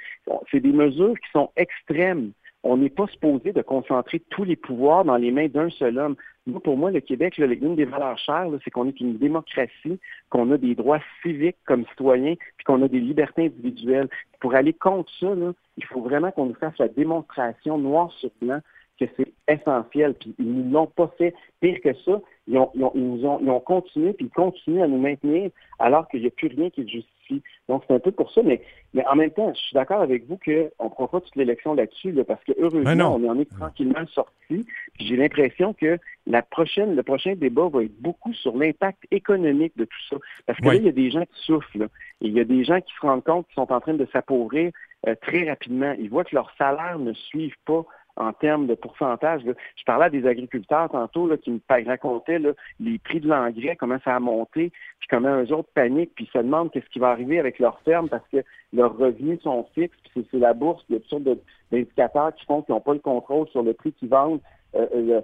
C'est 0.50 0.60
des 0.60 0.72
mesures 0.72 1.14
qui 1.14 1.30
sont 1.32 1.50
extrêmes. 1.56 2.32
On 2.68 2.78
n'est 2.78 2.90
pas 2.90 3.06
supposé 3.06 3.52
de 3.52 3.62
concentrer 3.62 4.18
tous 4.28 4.42
les 4.42 4.56
pouvoirs 4.56 5.04
dans 5.04 5.16
les 5.16 5.30
mains 5.30 5.46
d'un 5.46 5.70
seul 5.70 5.98
homme. 5.98 6.16
pour 6.64 6.76
moi, 6.76 6.90
le 6.90 6.98
Québec, 6.98 7.36
l'une 7.36 7.76
des 7.76 7.84
valeurs 7.84 8.18
chères, 8.18 8.48
c'est 8.64 8.72
qu'on 8.72 8.88
est 8.88 9.00
une 9.00 9.18
démocratie, 9.18 10.00
qu'on 10.30 10.50
a 10.50 10.58
des 10.58 10.74
droits 10.74 10.98
civiques 11.22 11.58
comme 11.64 11.86
citoyens, 11.90 12.34
puis 12.56 12.64
qu'on 12.64 12.82
a 12.82 12.88
des 12.88 12.98
libertés 12.98 13.46
individuelles. 13.46 14.08
Pour 14.40 14.56
aller 14.56 14.72
contre 14.72 15.12
ça, 15.20 15.28
il 15.76 15.84
faut 15.84 16.00
vraiment 16.00 16.32
qu'on 16.32 16.46
nous 16.46 16.54
fasse 16.54 16.76
la 16.78 16.88
démonstration 16.88 17.78
noir 17.78 18.10
sur 18.18 18.30
blanc 18.42 18.58
que 18.98 19.04
c'est 19.16 19.32
essentiel. 19.46 20.14
Puis 20.14 20.34
ils 20.40 20.66
ne 20.66 20.72
l'ont 20.72 20.88
pas 20.88 21.14
fait. 21.18 21.34
Pire 21.60 21.80
que 21.80 21.94
ça, 22.04 22.20
ils 22.48 22.58
ont, 22.58 22.70
ils 22.94 23.26
ont, 23.26 23.60
continué, 23.60 24.12
puis 24.12 24.26
ils 24.26 24.30
continuent 24.30 24.82
à 24.82 24.86
nous 24.86 24.98
maintenir 24.98 25.50
alors 25.78 26.08
qu'il 26.08 26.20
n'y 26.20 26.28
a 26.28 26.30
plus 26.30 26.48
rien 26.48 26.70
qui 26.70 26.82
le 26.82 26.88
justifie. 26.88 27.42
Donc, 27.68 27.82
c'est 27.86 27.94
un 27.94 27.98
peu 27.98 28.12
pour 28.12 28.30
ça, 28.30 28.42
mais, 28.44 28.62
mais 28.94 29.04
en 29.06 29.16
même 29.16 29.32
temps, 29.32 29.52
je 29.52 29.58
suis 29.58 29.74
d'accord 29.74 30.00
avec 30.00 30.28
vous 30.28 30.38
qu'on 30.38 30.84
ne 30.84 30.90
prend 30.90 31.08
pas 31.08 31.20
toute 31.20 31.34
l'élection 31.34 31.74
là-dessus, 31.74 32.14
parce 32.26 32.42
que 32.44 32.52
heureusement, 32.56 33.16
on 33.16 33.28
en 33.28 33.38
est 33.40 33.50
tranquillement 33.50 34.06
sorti. 34.12 34.64
J'ai 35.00 35.16
l'impression 35.16 35.74
que 35.74 35.98
la 36.28 36.42
prochaine, 36.42 36.94
le 36.94 37.02
prochain 37.02 37.34
débat 37.34 37.68
va 37.68 37.82
être 37.82 38.00
beaucoup 38.00 38.32
sur 38.32 38.56
l'impact 38.56 39.04
économique 39.10 39.76
de 39.76 39.84
tout 39.84 40.02
ça. 40.08 40.16
Parce 40.46 40.60
que 40.60 40.66
là, 40.66 40.74
il 40.76 40.84
y 40.84 40.88
a 40.88 40.92
des 40.92 41.10
gens 41.10 41.22
qui 41.22 41.42
souffrent, 41.44 41.76
et 41.76 41.88
il 42.20 42.32
y 42.32 42.40
a 42.40 42.44
des 42.44 42.62
gens 42.64 42.80
qui 42.80 42.94
se 42.94 43.00
rendent 43.04 43.24
compte 43.24 43.46
qu'ils 43.48 43.56
sont 43.56 43.72
en 43.72 43.80
train 43.80 43.94
de 43.94 44.06
s'appauvrir 44.12 44.70
euh, 45.08 45.14
très 45.20 45.48
rapidement. 45.48 45.94
Ils 45.98 46.08
voient 46.08 46.24
que 46.24 46.34
leurs 46.34 46.52
salaires 46.56 46.98
ne 47.00 47.12
suivent 47.12 47.58
pas 47.64 47.84
en 48.16 48.32
termes 48.32 48.66
de 48.66 48.74
pourcentage. 48.74 49.42
Je 49.44 49.84
parlais 49.84 50.06
à 50.06 50.10
des 50.10 50.26
agriculteurs 50.26 50.88
tantôt 50.90 51.26
là, 51.28 51.36
qui 51.36 51.50
me 51.50 51.60
racontaient 51.68 52.40
les 52.80 52.98
prix 52.98 53.20
de 53.20 53.28
l'engrais, 53.28 53.76
comment 53.76 53.98
ça 54.04 54.16
a 54.16 54.20
monté, 54.20 54.72
puis 54.98 55.08
comment 55.08 55.42
eux 55.42 55.52
autres 55.52 55.68
paniquent, 55.74 56.14
puis 56.14 56.28
se 56.32 56.38
demandent 56.38 56.70
qu'est-ce 56.70 56.88
qui 56.90 56.98
va 56.98 57.10
arriver 57.10 57.38
avec 57.38 57.58
leur 57.58 57.80
ferme 57.80 58.08
parce 58.08 58.26
que 58.28 58.38
leurs 58.72 58.96
revenus 58.96 59.40
sont 59.42 59.66
fixes, 59.74 59.96
puis 60.10 60.26
c'est 60.30 60.38
la 60.38 60.54
bourse, 60.54 60.84
il 60.88 60.94
y 60.94 60.96
a 60.96 61.00
toutes 61.00 61.10
sortes 61.10 61.38
d'indicateurs 61.70 62.34
qui 62.34 62.44
font 62.46 62.62
qu'ils 62.62 62.74
n'ont 62.74 62.80
pas 62.80 62.94
le 62.94 63.00
contrôle 63.00 63.48
sur 63.48 63.62
le 63.62 63.74
prix 63.74 63.92
qu'ils 63.92 64.08
vendent 64.08 64.40
euh, 64.74 64.86
euh, 64.94 65.20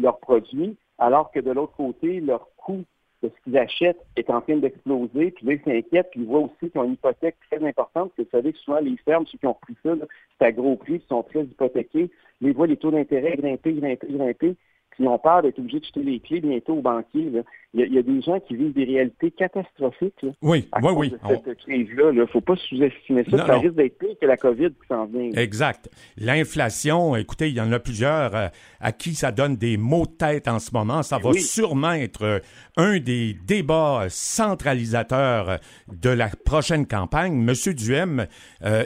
leurs 0.00 0.18
produits, 0.18 0.76
alors 0.98 1.30
que 1.30 1.40
de 1.40 1.50
l'autre 1.50 1.74
côté, 1.76 2.20
leur 2.20 2.48
coût 2.56 2.84
de 3.22 3.28
ce 3.28 3.44
qu'ils 3.44 3.58
achètent 3.58 4.04
est 4.16 4.30
en 4.30 4.40
train 4.40 4.56
d'exploser, 4.56 5.32
puis 5.32 5.46
là, 5.46 5.52
ils 5.54 5.62
s'inquiètent, 5.62 6.10
puis 6.10 6.20
ils 6.20 6.26
voient 6.26 6.40
aussi 6.40 6.70
qu'ils 6.70 6.80
ont 6.80 6.84
une 6.84 6.92
hypothèque 6.92 7.36
très 7.50 7.64
importante, 7.66 8.12
parce 8.14 8.16
que 8.16 8.22
vous 8.22 8.30
savez 8.30 8.52
que 8.52 8.58
souvent, 8.58 8.80
les 8.80 8.96
fermes, 8.98 9.26
ceux 9.26 9.38
qui 9.38 9.46
ont 9.46 9.54
pris 9.54 9.76
ça, 9.82 9.94
c'est 10.38 10.46
à 10.46 10.52
gros 10.52 10.76
prix, 10.76 10.94
ils 10.94 11.08
sont 11.08 11.22
très 11.22 11.42
hypothéqués, 11.42 12.10
ils 12.40 12.52
voient 12.52 12.66
les 12.66 12.76
taux 12.76 12.90
d'intérêt 12.90 13.36
grimper, 13.36 13.72
grimper, 13.72 14.06
grimper, 14.08 14.56
ils 14.98 15.06
ont 15.06 15.18
peur 15.18 15.42
d'être 15.42 15.58
obligés 15.58 15.80
de 15.80 15.84
jeter 15.84 16.02
les 16.02 16.20
clés 16.20 16.40
bientôt 16.40 16.74
aux 16.74 16.82
banquiers. 16.82 17.30
Il, 17.74 17.92
y 17.92 17.98
a, 17.98 18.02
des 18.02 18.22
gens 18.22 18.40
qui 18.40 18.56
vivent 18.56 18.72
des 18.72 18.84
réalités 18.84 19.30
catastrophiques. 19.30 20.24
oui, 20.40 20.66
à 20.72 20.80
oui, 20.80 20.92
oui. 20.96 21.14
cette 21.28 21.58
crise-là. 21.58 22.10
Il 22.12 22.18
ne 22.18 22.26
faut 22.26 22.40
pas 22.40 22.56
sous-estimer 22.56 23.24
ça. 23.30 23.46
ça 23.46 23.58
risque 23.58 23.74
d'être 23.74 23.98
pire 23.98 24.16
que 24.20 24.26
la 24.26 24.36
COVID 24.36 24.70
qui 24.70 24.88
s'en 24.88 25.04
vient. 25.04 25.30
Exact. 25.32 25.88
L'inflation, 26.16 27.14
écoutez, 27.14 27.50
il 27.50 27.54
y 27.54 27.60
en 27.60 27.70
a 27.70 27.78
plusieurs 27.78 28.34
euh, 28.34 28.48
à 28.80 28.92
qui 28.92 29.14
ça 29.14 29.32
donne 29.32 29.56
des 29.56 29.76
maux 29.76 30.06
de 30.06 30.12
tête 30.12 30.48
en 30.48 30.58
ce 30.58 30.70
moment. 30.72 31.02
Ça 31.02 31.18
va 31.18 31.32
sûrement 31.34 31.92
être 31.92 32.22
euh, 32.24 32.38
un 32.76 32.98
des 32.98 33.36
débats 33.46 34.06
centralisateurs 34.08 35.50
euh, 35.50 35.56
de 35.92 36.10
la 36.10 36.30
prochaine 36.44 36.86
campagne. 36.86 37.34
Monsieur 37.34 37.74
Duhem, 37.74 38.26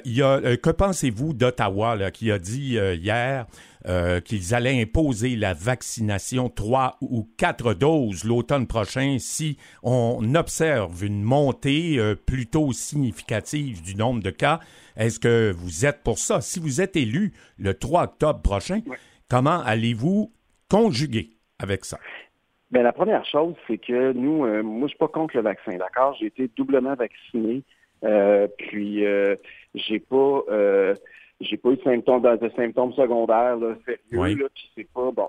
il 0.04 0.16
y 0.16 0.22
a, 0.22 0.56
que 0.56 0.70
pensez-vous 0.70 1.34
d'Ottawa 1.34 2.10
qui 2.10 2.30
a 2.30 2.38
dit 2.38 2.76
hier 2.76 3.46
euh, 3.88 4.20
qu'ils 4.20 4.55
allaient 4.55 4.81
imposer 4.81 5.34
la 5.34 5.55
vaccination 5.55 6.49
trois 6.49 6.99
ou 7.00 7.29
quatre 7.37 7.75
doses 7.75 8.23
l'automne 8.23 8.69
prochain 8.69 9.17
si 9.19 9.58
on 9.82 10.37
observe 10.37 11.05
une 11.05 11.25
montée 11.25 11.99
euh, 11.99 12.14
plutôt 12.14 12.70
significative 12.70 13.82
du 13.82 13.96
nombre 13.96 14.23
de 14.23 14.31
cas. 14.31 14.61
Est-ce 14.96 15.19
que 15.19 15.50
vous 15.50 15.84
êtes 15.84 16.05
pour 16.05 16.19
ça? 16.19 16.40
Si 16.40 16.61
vous 16.61 16.81
êtes 16.81 16.94
élu 16.94 17.32
le 17.58 17.75
3 17.75 18.05
octobre 18.05 18.40
prochain, 18.40 18.82
comment 19.29 19.61
allez-vous 19.62 20.31
conjuguer 20.70 21.31
avec 21.58 21.84
ça? 21.84 21.99
Bien, 22.70 22.82
la 22.82 22.93
première 22.93 23.24
chose, 23.24 23.55
c'est 23.67 23.79
que 23.79 24.12
nous, 24.12 24.44
euh, 24.44 24.62
moi, 24.62 24.86
je 24.86 24.91
suis 24.91 24.98
pas 24.98 25.08
contre 25.08 25.36
le 25.36 25.43
vaccin, 25.43 25.77
d'accord? 25.77 26.17
J'ai 26.20 26.27
été 26.27 26.48
doublement 26.56 26.94
vacciné, 26.94 27.65
puis 28.58 29.05
j'ai 29.74 29.98
pas 29.98 30.43
j'ai 31.43 31.56
pas 31.56 31.70
eu 31.70 31.77
de 31.77 31.82
symptômes, 31.82 32.22
de 32.22 32.51
symptômes 32.56 32.93
secondaires 32.93 33.56
là, 33.56 33.75
sérieux, 33.84 34.37
là, 34.43 34.46
puis 34.55 34.70
c'est 34.75 34.89
pas 34.93 35.11
bon. 35.11 35.29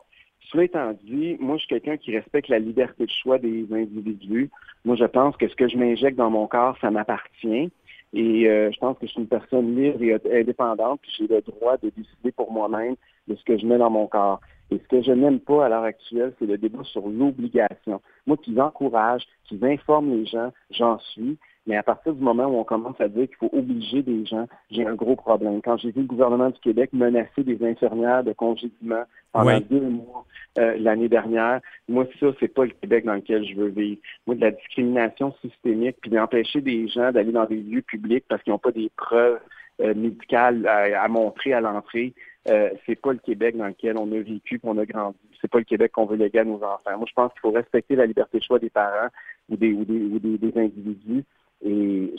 Cela 0.52 0.64
étant 0.66 0.94
dit, 1.04 1.38
moi, 1.40 1.58
je 1.58 1.62
suis 1.62 1.70
quelqu'un 1.70 1.98
qui 1.98 2.16
respecte 2.16 2.48
la 2.48 2.60
liberté 2.60 3.06
de 3.06 3.12
choix 3.12 3.40
des 3.40 3.66
individus. 3.72 4.50
Moi, 4.86 4.96
je 4.96 5.06
pense 5.06 5.36
que 5.38 5.48
ce 5.48 5.56
que 5.56 5.68
je 5.68 5.78
m'injecte 5.78 6.18
dans 6.18 6.30
mon 6.30 6.48
corps, 6.48 6.78
ça 6.80 6.92
m'appartient. 6.92 7.72
Et 8.14 8.48
euh, 8.48 8.72
je 8.72 8.78
pense 8.78 8.98
que 9.00 9.08
je 9.08 9.12
suis 9.12 9.22
une 9.22 9.28
personne 9.28 9.76
libre 9.76 10.04
et 10.04 10.40
indépendante, 10.40 11.00
puis 11.02 11.12
j'ai 11.18 11.28
le 11.28 11.42
droit 11.42 11.78
de 11.78 11.90
décider 11.90 12.32
pour 12.32 12.52
moi-même 12.52 12.96
de 13.28 13.36
ce 13.36 13.44
que 13.44 13.58
je 13.58 13.66
mets 13.66 13.80
dans 13.80 13.90
mon 13.90 14.06
corps. 14.06 14.40
Et 14.70 14.78
ce 14.78 14.88
que 14.88 15.02
je 15.02 15.12
n'aime 15.12 15.40
pas 15.40 15.66
à 15.66 15.70
l'heure 15.70 15.84
actuelle, 15.84 16.34
c'est 16.38 16.46
le 16.46 16.58
débat 16.58 16.84
sur 16.84 17.08
l'obligation. 17.08 18.02
Moi, 18.28 18.38
qui 18.38 18.60
encourage, 18.60 19.24
qui 19.46 19.60
informe 19.64 20.12
les 20.12 20.26
gens, 20.26 20.52
j'en 20.70 21.00
suis. 21.00 21.38
Mais 21.66 21.78
à 21.78 21.84
partir 21.84 22.14
du 22.14 22.22
moment 22.22 22.46
où 22.46 22.58
on 22.58 22.64
commence 22.66 23.00
à 23.00 23.08
dire 23.08 23.28
qu'il 23.28 23.38
faut 23.38 23.50
obliger 23.54 24.02
des 24.02 24.26
gens, 24.26 24.48
j'ai 24.70 24.86
un 24.86 24.96
gros 24.96 25.16
problème. 25.16 25.62
Quand 25.62 25.78
j'ai 25.78 25.92
vu 25.92 26.02
le 26.02 26.08
gouvernement 26.08 26.50
du 26.50 26.60
Québec 26.60 26.90
menacer 26.92 27.44
des 27.44 27.64
infirmières 27.66 28.24
de 28.24 28.34
congédiement 28.34 29.04
pendant 29.32 29.60
deux 29.62 29.80
mois 29.80 30.26
euh, 30.58 30.76
l'année 30.78 31.08
dernière, 31.08 31.62
moi, 31.88 32.06
ça, 32.20 32.28
c'est 32.40 32.54
pas 32.54 32.66
le 32.66 32.72
Québec 32.72 33.06
dans 33.06 33.16
lequel 33.16 33.46
je 33.46 33.56
veux 33.56 33.70
vivre. 33.70 34.02
Moi, 34.28 34.36
de 34.36 34.42
la 34.42 34.52
discrimination 34.52 35.34
systémique, 35.42 35.98
puis 36.02 36.12
d'empêcher 36.12 36.60
des 36.60 36.88
gens 36.90 37.12
d'aller 37.14 37.32
dans 37.32 37.46
des 37.46 37.62
lieux 37.62 37.82
publics 37.82 38.26
parce 38.28 38.44
qu'ils 38.44 38.52
n'ont 38.52 38.60
pas 38.60 38.72
des 38.72 38.92
preuves 38.98 39.40
euh, 39.82 39.94
médicales 39.96 40.68
à, 40.68 41.08
montrer 41.08 41.54
à 41.54 41.62
l'entrée, 41.62 42.14
euh, 42.50 42.70
c'est 42.86 43.00
pas 43.00 43.14
le 43.14 43.20
Québec 43.20 43.56
dans 43.56 43.68
lequel 43.68 43.98
on 43.98 44.12
a 44.12 44.20
vécu, 44.20 44.60
qu'on 44.60 44.78
a 44.78 44.86
grandi. 44.86 45.18
C'est 45.40 45.50
pas 45.50 45.60
le 45.60 45.64
Québec 45.64 45.94
qu'on 45.94 46.06
veut 46.06 46.18
léguer 46.18 46.40
à 46.40 46.44
nos 46.44 46.62
enfants. 46.62 46.98
Moi, 46.98 47.06
je 47.08 47.14
pense 47.14 47.32
qu'il 47.32 47.42
faut 47.42 47.52
respecter 47.52 47.96
la 47.96 48.06
liberté 48.06 48.38
de 48.40 48.44
choix 48.44 48.60
des 48.60 48.70
parents 48.70 49.08
ou 49.50 49.56
des, 49.56 49.72
ou 49.72 49.86
des, 49.86 50.38
des 50.38 50.62
individus. 50.62 51.24
Et 51.66 52.14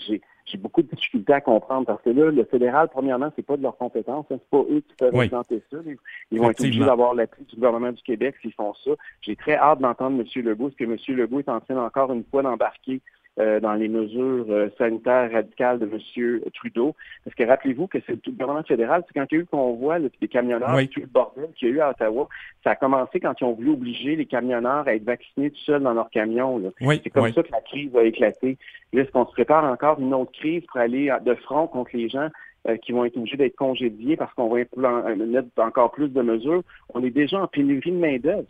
j'ai 0.46 0.58
beaucoup 0.58 0.82
de 0.82 0.88
difficultés 0.88 1.32
à 1.32 1.40
comprendre 1.40 1.86
parce 1.86 2.02
que 2.02 2.10
là, 2.10 2.30
le 2.30 2.44
fédéral, 2.44 2.88
premièrement, 2.90 3.30
c'est 3.36 3.44
pas 3.44 3.56
de 3.56 3.62
leur 3.62 3.76
compétence. 3.76 4.26
Hein, 4.30 4.38
c'est 4.40 4.50
pas 4.50 4.64
eux 4.70 4.80
qui 4.80 4.94
peuvent 4.98 5.12
présenter 5.12 5.62
ça. 5.70 5.78
Ils, 6.30 6.38
vont 6.38 6.50
être 6.50 6.60
obligés 6.60 6.84
d'avoir 6.84 7.14
l'appui 7.14 7.44
du 7.44 7.54
gouvernement 7.56 7.92
du 7.92 8.02
Québec 8.02 8.36
s'ils 8.40 8.52
font 8.54 8.74
ça. 8.84 8.92
J'ai 9.20 9.36
très 9.36 9.56
hâte 9.56 9.80
d'entendre 9.80 10.20
M. 10.20 10.44
Legault, 10.44 10.68
parce 10.68 10.76
que 10.76 10.84
M. 10.84 10.96
Legault 11.16 11.40
est 11.40 11.48
en 11.48 11.60
train 11.60 11.76
encore 11.76 12.12
une 12.12 12.24
fois 12.24 12.42
d'embarquer 12.42 13.00
euh, 13.40 13.58
dans 13.58 13.74
les 13.74 13.88
mesures 13.88 14.46
euh, 14.48 14.68
sanitaires 14.78 15.32
radicales 15.32 15.80
de 15.80 15.86
M. 15.86 16.40
Trudeau. 16.54 16.94
Parce 17.24 17.34
que 17.34 17.42
rappelez-vous 17.42 17.88
que 17.88 17.98
c'est 18.06 18.12
le 18.12 18.30
gouvernement 18.30 18.62
fédéral, 18.62 19.02
c'est 19.06 19.18
quand 19.18 19.26
il 19.32 19.34
y 19.34 19.38
a 19.38 19.42
eu 19.42 19.46
qu'on 19.46 19.72
voit 19.72 19.98
les 19.98 20.28
camionneurs, 20.28 20.78
tout 20.88 21.00
le 21.00 21.06
bordel 21.06 21.48
qu'il 21.56 21.68
y 21.68 21.70
a 21.72 21.74
eu 21.74 21.80
à 21.80 21.90
Ottawa, 21.90 22.28
ça 22.62 22.70
a 22.70 22.76
commencé 22.76 23.18
quand 23.18 23.34
ils 23.40 23.44
ont 23.44 23.54
voulu 23.54 23.70
obliger 23.70 24.14
les 24.14 24.26
camionneurs 24.26 24.86
à 24.86 24.94
être 24.94 25.02
vaccinés 25.02 25.50
tout 25.50 25.58
seuls 25.66 25.82
dans 25.82 25.94
leur 25.94 26.10
camion. 26.10 26.62
c'est 26.80 27.10
comme 27.10 27.32
ça 27.32 27.42
que 27.42 27.50
la 27.50 27.60
crise 27.60 27.96
a 27.96 28.04
éclaté. 28.04 28.56
Là, 28.92 29.02
est-ce 29.02 29.10
qu'on 29.10 29.26
se 29.26 29.32
prépare 29.32 29.64
encore 29.64 29.98
une 29.98 30.14
autre 30.14 30.30
crise 30.30 30.62
pour 30.66 30.80
aller 30.80 31.12
de 31.24 31.34
front 31.34 31.66
contre 31.66 31.90
les 31.94 32.08
gens 32.08 32.28
euh, 32.68 32.76
qui 32.76 32.92
vont 32.92 33.04
être 33.04 33.16
obligés 33.16 33.36
d'être 33.36 33.56
congédiés 33.56 34.16
parce 34.16 34.32
qu'on 34.34 34.48
va 34.48 35.16
mettre 35.16 35.48
encore 35.58 35.90
plus 35.90 36.08
de 36.08 36.22
mesures? 36.22 36.62
On 36.94 37.02
est 37.02 37.10
déjà 37.10 37.40
en 37.40 37.48
pénurie 37.48 37.90
de 37.90 37.98
main-d'œuvre. 37.98 38.46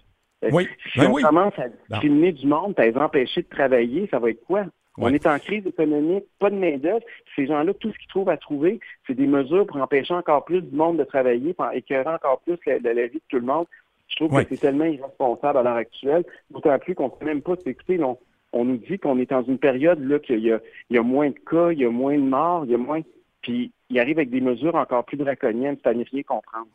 Oui. 0.50 0.68
Si 0.92 1.00
on 1.00 1.14
commence 1.14 1.58
à 1.58 1.68
discriminer 1.88 2.32
du 2.32 2.46
monde, 2.46 2.74
à 2.76 2.86
les 2.86 2.96
empêcher 2.96 3.42
de 3.42 3.48
travailler, 3.48 4.08
ça 4.10 4.18
va 4.18 4.30
être 4.30 4.44
quoi? 4.44 4.66
On 4.96 5.12
est 5.12 5.26
en 5.26 5.38
crise 5.38 5.66
économique, 5.66 6.24
pas 6.38 6.50
de 6.50 6.56
main-d'œuvre. 6.56 7.04
Ces 7.34 7.46
gens-là, 7.46 7.74
tout 7.74 7.90
ce 7.90 7.98
qu'ils 7.98 8.08
trouvent 8.08 8.28
à 8.28 8.36
trouver, 8.36 8.78
c'est 9.06 9.14
des 9.14 9.26
mesures 9.26 9.66
pour 9.66 9.78
empêcher 9.78 10.14
encore 10.14 10.44
plus 10.44 10.62
du 10.62 10.74
monde 10.76 10.98
de 10.98 11.04
travailler, 11.04 11.52
pour 11.52 11.66
écœurer 11.72 12.08
encore 12.08 12.40
plus 12.42 12.58
la, 12.66 12.78
la, 12.78 13.06
vie 13.06 13.14
de 13.14 13.22
tout 13.28 13.38
le 13.38 13.46
monde. 13.46 13.66
Je 14.06 14.16
trouve 14.16 14.30
que 14.30 14.48
c'est 14.48 14.60
tellement 14.60 14.84
irresponsable 14.84 15.58
à 15.58 15.62
l'heure 15.62 15.76
actuelle, 15.76 16.24
d'autant 16.50 16.78
plus 16.78 16.94
qu'on 16.94 17.06
ne 17.06 17.12
sait 17.18 17.24
même 17.24 17.42
pas 17.42 17.56
s'écouter. 17.56 18.00
On, 18.04 18.18
on 18.52 18.64
nous 18.64 18.76
dit 18.76 18.98
qu'on 18.98 19.18
est 19.18 19.30
dans 19.30 19.42
une 19.42 19.58
période 19.58 20.00
là 20.00 20.20
qu'il 20.20 20.38
y 20.38 20.52
y 20.90 20.98
a 20.98 21.02
moins 21.02 21.30
de 21.30 21.38
cas, 21.50 21.72
il 21.72 21.80
y 21.80 21.84
a 21.84 21.90
moins 21.90 22.16
de 22.16 22.22
morts, 22.22 22.64
il 22.64 22.70
y 22.70 22.74
a 22.74 22.78
moins. 22.78 23.00
Puis 23.44 23.70
il 23.90 24.00
arrive 24.00 24.18
avec 24.18 24.30
des 24.30 24.40
mesures 24.40 24.74
encore 24.74 25.04
plus 25.04 25.18
draconiennes, 25.18 25.76
c'est 25.82 25.90
à 25.90 25.94
n'y 25.94 26.04
rien 26.04 26.22
comprendre. 26.22 26.66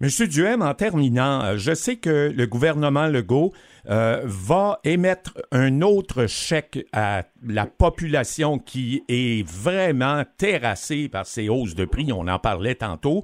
Monsieur 0.00 0.28
Duhem, 0.28 0.60
en 0.60 0.74
terminant, 0.74 1.42
euh, 1.42 1.56
je 1.56 1.72
sais 1.72 1.96
que 1.96 2.30
le 2.30 2.46
gouvernement 2.46 3.06
Legault 3.06 3.54
euh, 3.88 4.20
va 4.24 4.78
émettre 4.84 5.38
un 5.52 5.80
autre 5.80 6.26
chèque 6.26 6.86
à 6.92 7.22
la 7.42 7.64
population 7.64 8.58
qui 8.58 9.02
est 9.08 9.48
vraiment 9.48 10.24
terrassée 10.36 11.08
par 11.08 11.24
ces 11.24 11.48
hausses 11.48 11.74
de 11.74 11.86
prix, 11.86 12.12
on 12.12 12.28
en 12.28 12.38
parlait 12.38 12.74
tantôt. 12.74 13.22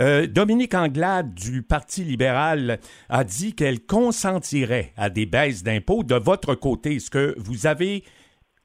Euh, 0.00 0.26
Dominique 0.26 0.74
Anglade 0.74 1.34
du 1.34 1.62
Parti 1.62 2.02
libéral 2.02 2.78
a 3.10 3.24
dit 3.24 3.54
qu'elle 3.54 3.80
consentirait 3.80 4.94
à 4.96 5.10
des 5.10 5.26
baisses 5.26 5.62
d'impôts. 5.62 6.02
De 6.02 6.14
votre 6.14 6.54
côté, 6.54 6.94
est-ce 6.94 7.10
que 7.10 7.34
vous 7.36 7.66
avez 7.66 8.04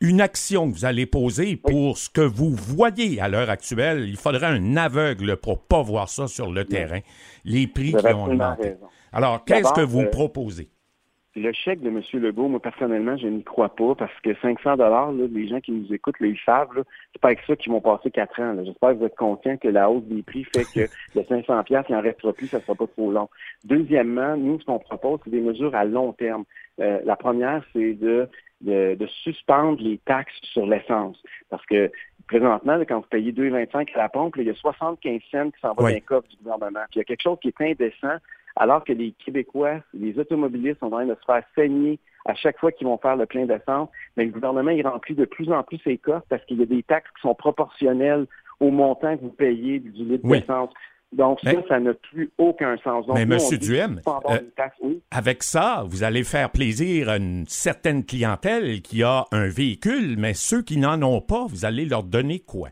une 0.01 0.19
action 0.19 0.69
que 0.69 0.75
vous 0.75 0.85
allez 0.85 1.05
poser 1.05 1.55
pour 1.55 1.97
ce 1.97 2.09
que 2.09 2.21
vous 2.21 2.49
voyez 2.49 3.21
à 3.21 3.29
l'heure 3.29 3.49
actuelle. 3.49 4.09
Il 4.09 4.17
faudrait 4.17 4.47
un 4.47 4.75
aveugle 4.75 5.37
pour 5.37 5.61
pas 5.61 5.81
voir 5.83 6.09
ça 6.09 6.27
sur 6.27 6.51
le 6.51 6.65
terrain. 6.65 6.99
Les 7.45 7.67
prix 7.67 7.93
qui 7.93 8.07
ont 8.07 8.25
augmenté. 8.25 8.73
Alors, 9.13 9.45
qu'est-ce 9.45 9.73
que 9.73 9.81
vous 9.81 10.01
euh, 10.01 10.09
proposez? 10.09 10.69
Le 11.35 11.53
chèque 11.53 11.79
de 11.81 11.87
M. 11.87 12.01
Legault, 12.21 12.49
moi 12.49 12.59
personnellement, 12.59 13.15
je 13.15 13.27
n'y 13.27 13.43
crois 13.43 13.73
pas 13.73 13.95
parce 13.95 14.19
que 14.21 14.35
500 14.41 14.75
dollars, 14.75 15.13
les 15.13 15.47
gens 15.47 15.61
qui 15.61 15.71
nous 15.71 15.93
écoutent, 15.93 16.15
ils 16.19 16.37
savent, 16.45 16.83
c'est 17.13 17.21
pas 17.21 17.29
avec 17.29 17.39
ça 17.47 17.55
qu'ils 17.55 17.71
vont 17.71 17.79
passer 17.79 18.11
quatre 18.11 18.37
ans. 18.41 18.53
J'espère 18.65 18.89
que 18.89 18.95
vous 18.95 19.05
êtes 19.05 19.15
conscient 19.15 19.55
que 19.55 19.69
la 19.69 19.89
hausse 19.89 20.03
des 20.05 20.23
prix 20.23 20.43
fait 20.43 20.65
que 20.65 20.91
le 21.15 21.23
500 21.23 21.63
pièces, 21.63 21.85
il 21.87 21.95
en 21.95 22.01
restera 22.01 22.33
plus, 22.33 22.47
ça 22.47 22.59
sera 22.59 22.75
pas 22.75 22.87
trop 22.87 23.11
long. 23.11 23.29
Deuxièmement, 23.63 24.35
nous, 24.35 24.59
ce 24.59 24.65
qu'on 24.65 24.79
propose, 24.79 25.21
c'est 25.23 25.29
des 25.29 25.39
mesures 25.39 25.73
à 25.73 25.85
long 25.85 26.11
terme. 26.11 26.43
Euh, 26.81 26.99
la 27.05 27.15
première, 27.15 27.63
c'est 27.73 27.93
de 27.93 28.27
de, 28.61 29.07
suspendre 29.23 29.81
les 29.81 29.97
taxes 29.99 30.33
sur 30.43 30.65
l'essence. 30.65 31.21
Parce 31.49 31.65
que 31.65 31.91
présentement, 32.27 32.79
quand 32.87 32.99
vous 32.99 33.07
payez 33.09 33.31
2,25 33.31 33.93
à 33.95 33.97
la 33.97 34.09
pompe, 34.09 34.35
il 34.37 34.43
y 34.43 34.49
a 34.49 34.55
75 34.55 35.21
cents 35.31 35.51
qui 35.51 35.59
s'en 35.61 35.73
vont 35.73 35.83
dans 35.83 35.87
les 35.87 36.01
coffre 36.01 36.27
du 36.29 36.37
gouvernement. 36.37 36.81
Puis 36.89 36.95
il 36.95 36.99
y 36.99 37.01
a 37.01 37.05
quelque 37.05 37.23
chose 37.23 37.37
qui 37.41 37.49
est 37.49 37.61
indécent, 37.61 38.17
alors 38.55 38.83
que 38.83 38.93
les 38.93 39.13
Québécois, 39.13 39.79
les 39.93 40.17
automobilistes 40.19 40.79
sont 40.79 40.87
en 40.87 40.91
train 40.91 41.05
de 41.05 41.15
se 41.15 41.25
faire 41.25 41.43
saigner 41.55 41.99
à 42.25 42.35
chaque 42.35 42.59
fois 42.59 42.71
qu'ils 42.71 42.87
vont 42.87 42.97
faire 42.97 43.15
le 43.15 43.25
plein 43.25 43.45
d'essence. 43.45 43.89
Mais 44.15 44.25
le 44.25 44.31
gouvernement, 44.31 44.71
il 44.71 44.85
remplit 44.85 45.15
de 45.15 45.25
plus 45.25 45.51
en 45.51 45.63
plus 45.63 45.79
ses 45.79 45.97
coffres 45.97 46.25
parce 46.29 46.43
qu'il 46.45 46.59
y 46.59 46.63
a 46.63 46.67
des 46.67 46.83
taxes 46.83 47.09
qui 47.15 47.21
sont 47.21 47.35
proportionnelles 47.35 48.27
au 48.59 48.69
montant 48.69 49.17
que 49.17 49.21
vous 49.21 49.29
payez 49.29 49.79
du 49.79 50.03
litre 50.03 50.27
d'essence. 50.27 50.69
Donc, 51.11 51.39
ça, 51.43 51.51
ça 51.67 51.79
n'a 51.79 51.93
plus 51.93 52.31
aucun 52.37 52.77
sens. 52.77 53.05
mais, 53.13 53.23
M. 53.23 53.37
Duhem, 53.59 53.99
euh, 54.07 54.93
avec 55.11 55.43
ça, 55.43 55.83
vous 55.85 56.03
allez 56.03 56.23
faire 56.23 56.49
plaisir 56.51 57.09
à 57.09 57.17
une 57.17 57.45
certaine 57.47 58.05
clientèle 58.05 58.81
qui 58.81 59.03
a 59.03 59.25
un 59.31 59.49
véhicule, 59.49 60.15
mais 60.17 60.33
ceux 60.33 60.61
qui 60.61 60.77
n'en 60.77 61.01
ont 61.01 61.19
pas, 61.19 61.45
vous 61.49 61.65
allez 61.65 61.85
leur 61.85 62.03
donner 62.03 62.39
quoi? 62.39 62.69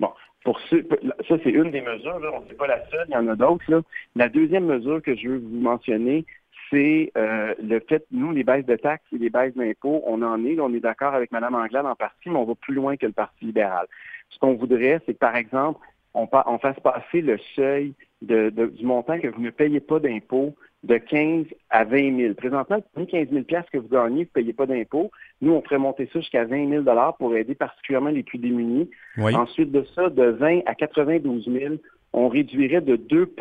Bon, 0.00 0.10
pour 0.44 0.58
ceux, 0.70 0.88
ça, 1.28 1.34
c'est 1.44 1.50
une 1.50 1.70
des 1.70 1.82
mesures. 1.82 2.18
Là. 2.20 2.30
On 2.34 2.40
n'est 2.46 2.54
pas 2.54 2.68
la 2.68 2.88
seule, 2.90 3.06
il 3.08 3.12
y 3.12 3.16
en 3.16 3.28
a 3.28 3.36
d'autres. 3.36 3.82
La 4.14 4.30
deuxième 4.30 4.64
mesure 4.64 5.02
que 5.02 5.14
je 5.14 5.28
veux 5.28 5.38
vous 5.38 5.60
mentionner, 5.60 6.24
c'est 6.70 7.12
euh, 7.18 7.54
le 7.62 7.80
fait, 7.80 8.06
nous, 8.10 8.32
les 8.32 8.44
baisses 8.44 8.66
de 8.66 8.76
taxes 8.76 9.04
et 9.12 9.18
les 9.18 9.30
baisses 9.30 9.54
d'impôts, 9.54 10.02
on 10.06 10.22
en 10.22 10.42
est, 10.44 10.58
on 10.58 10.72
est 10.72 10.80
d'accord 10.80 11.14
avec 11.14 11.30
Mme 11.32 11.54
Anglade 11.54 11.86
en 11.86 11.94
partie, 11.94 12.30
mais 12.30 12.38
on 12.38 12.44
va 12.44 12.54
plus 12.54 12.74
loin 12.74 12.96
que 12.96 13.06
le 13.06 13.12
Parti 13.12 13.44
libéral. 13.44 13.86
Ce 14.30 14.38
qu'on 14.38 14.54
voudrait, 14.54 15.00
c'est 15.04 15.12
que, 15.12 15.18
par 15.18 15.36
exemple, 15.36 15.80
on, 16.16 16.58
fasse 16.58 16.80
passer 16.80 17.20
le 17.20 17.38
seuil 17.54 17.92
de, 18.22 18.50
du 18.50 18.84
montant 18.84 19.20
que 19.20 19.28
vous 19.28 19.42
ne 19.42 19.50
payez 19.50 19.80
pas 19.80 20.00
d'impôt 20.00 20.54
de 20.82 20.96
15 20.96 21.46
à 21.70 21.84
20 21.84 22.16
000. 22.16 22.34
Présentement, 22.34 22.78
les 22.96 23.06
15 23.06 23.28
000 23.30 23.44
que 23.44 23.78
vous 23.78 23.88
gagnez, 23.88 24.24
vous 24.24 24.30
ne 24.30 24.42
payez 24.42 24.52
pas 24.52 24.66
d'impôt. 24.66 25.10
Nous, 25.40 25.52
on 25.52 25.62
ferait 25.62 25.78
monter 25.78 26.08
ça 26.12 26.20
jusqu'à 26.20 26.44
20 26.44 26.84
000 26.84 26.84
pour 27.18 27.36
aider 27.36 27.54
particulièrement 27.54 28.10
les 28.10 28.22
plus 28.22 28.38
démunis. 28.38 28.90
Ensuite 29.18 29.72
de 29.72 29.84
ça, 29.94 30.08
de 30.08 30.24
20 30.24 30.60
à 30.66 30.74
92 30.74 31.44
000, 31.44 31.74
on 32.12 32.28
réduirait 32.28 32.80
de 32.80 32.96
2 32.96 33.34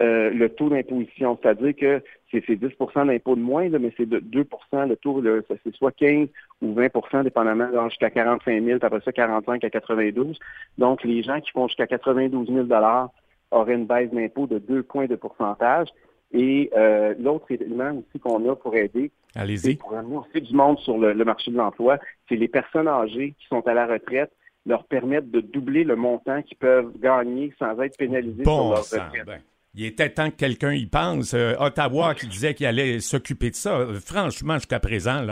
euh, 0.00 0.30
le 0.30 0.48
taux 0.48 0.68
d'imposition. 0.68 1.38
C'est-à-dire 1.42 1.74
que 1.74 2.02
c'est 2.30 2.40
10% 2.40 3.06
d'impôt 3.06 3.34
de 3.34 3.40
moins, 3.40 3.68
mais 3.68 3.92
c'est 3.96 4.08
de 4.08 4.20
2% 4.20 4.88
le 4.88 4.96
taux, 4.96 5.22
c'est 5.48 5.74
soit 5.74 5.92
15 5.92 6.28
ou 6.62 6.74
20% 6.74 7.24
dépendamment, 7.24 7.88
jusqu'à 7.88 8.10
45 8.10 8.62
000, 8.62 8.78
puis 8.78 8.86
après 8.86 9.00
ça, 9.04 9.12
45 9.12 9.64
à 9.64 9.70
92. 9.70 10.38
Donc, 10.76 11.02
les 11.04 11.22
gens 11.22 11.40
qui 11.40 11.50
font 11.50 11.66
jusqu'à 11.66 11.86
92 11.86 12.48
000 12.48 12.66
auraient 13.50 13.74
une 13.74 13.86
baisse 13.86 14.10
d'impôt 14.10 14.46
de 14.46 14.58
2 14.58 14.82
points 14.82 15.06
de 15.06 15.16
pourcentage. 15.16 15.88
Et 16.32 16.70
euh, 16.76 17.14
l'autre 17.18 17.50
élément 17.50 17.90
aussi 17.92 18.20
qu'on 18.20 18.48
a 18.50 18.54
pour 18.54 18.76
aider, 18.76 19.10
pour 19.76 19.96
amener 19.96 20.16
aussi 20.16 20.42
du 20.42 20.54
monde 20.54 20.78
sur 20.80 20.98
le, 20.98 21.14
marché 21.24 21.50
de 21.50 21.56
l'emploi, 21.56 21.98
c'est 22.28 22.36
les 22.36 22.48
personnes 22.48 22.86
âgées 22.86 23.34
qui 23.38 23.46
sont 23.46 23.66
à 23.66 23.74
la 23.74 23.86
retraite 23.86 24.30
leur 24.66 24.84
permettre 24.84 25.28
de 25.28 25.40
doubler 25.40 25.84
le 25.84 25.96
montant 25.96 26.42
qu'ils 26.42 26.58
peuvent 26.58 26.92
gagner 27.00 27.54
sans 27.58 27.80
être 27.80 27.96
pénalisés 27.96 28.44
sur 28.44 28.52
leur 28.52 28.82
retraite. 28.82 29.26
Ben. 29.26 29.40
Il 29.74 29.84
était 29.84 30.10
temps 30.10 30.30
que 30.30 30.36
quelqu'un 30.36 30.72
y 30.72 30.86
pense. 30.86 31.34
Euh, 31.34 31.54
Ottawa 31.58 32.14
qui 32.14 32.26
disait 32.26 32.54
qu'il 32.54 32.66
allait 32.66 33.00
s'occuper 33.00 33.50
de 33.50 33.54
ça. 33.54 33.76
Euh, 33.76 34.00
franchement, 34.00 34.54
jusqu'à 34.54 34.80
présent, 34.80 35.24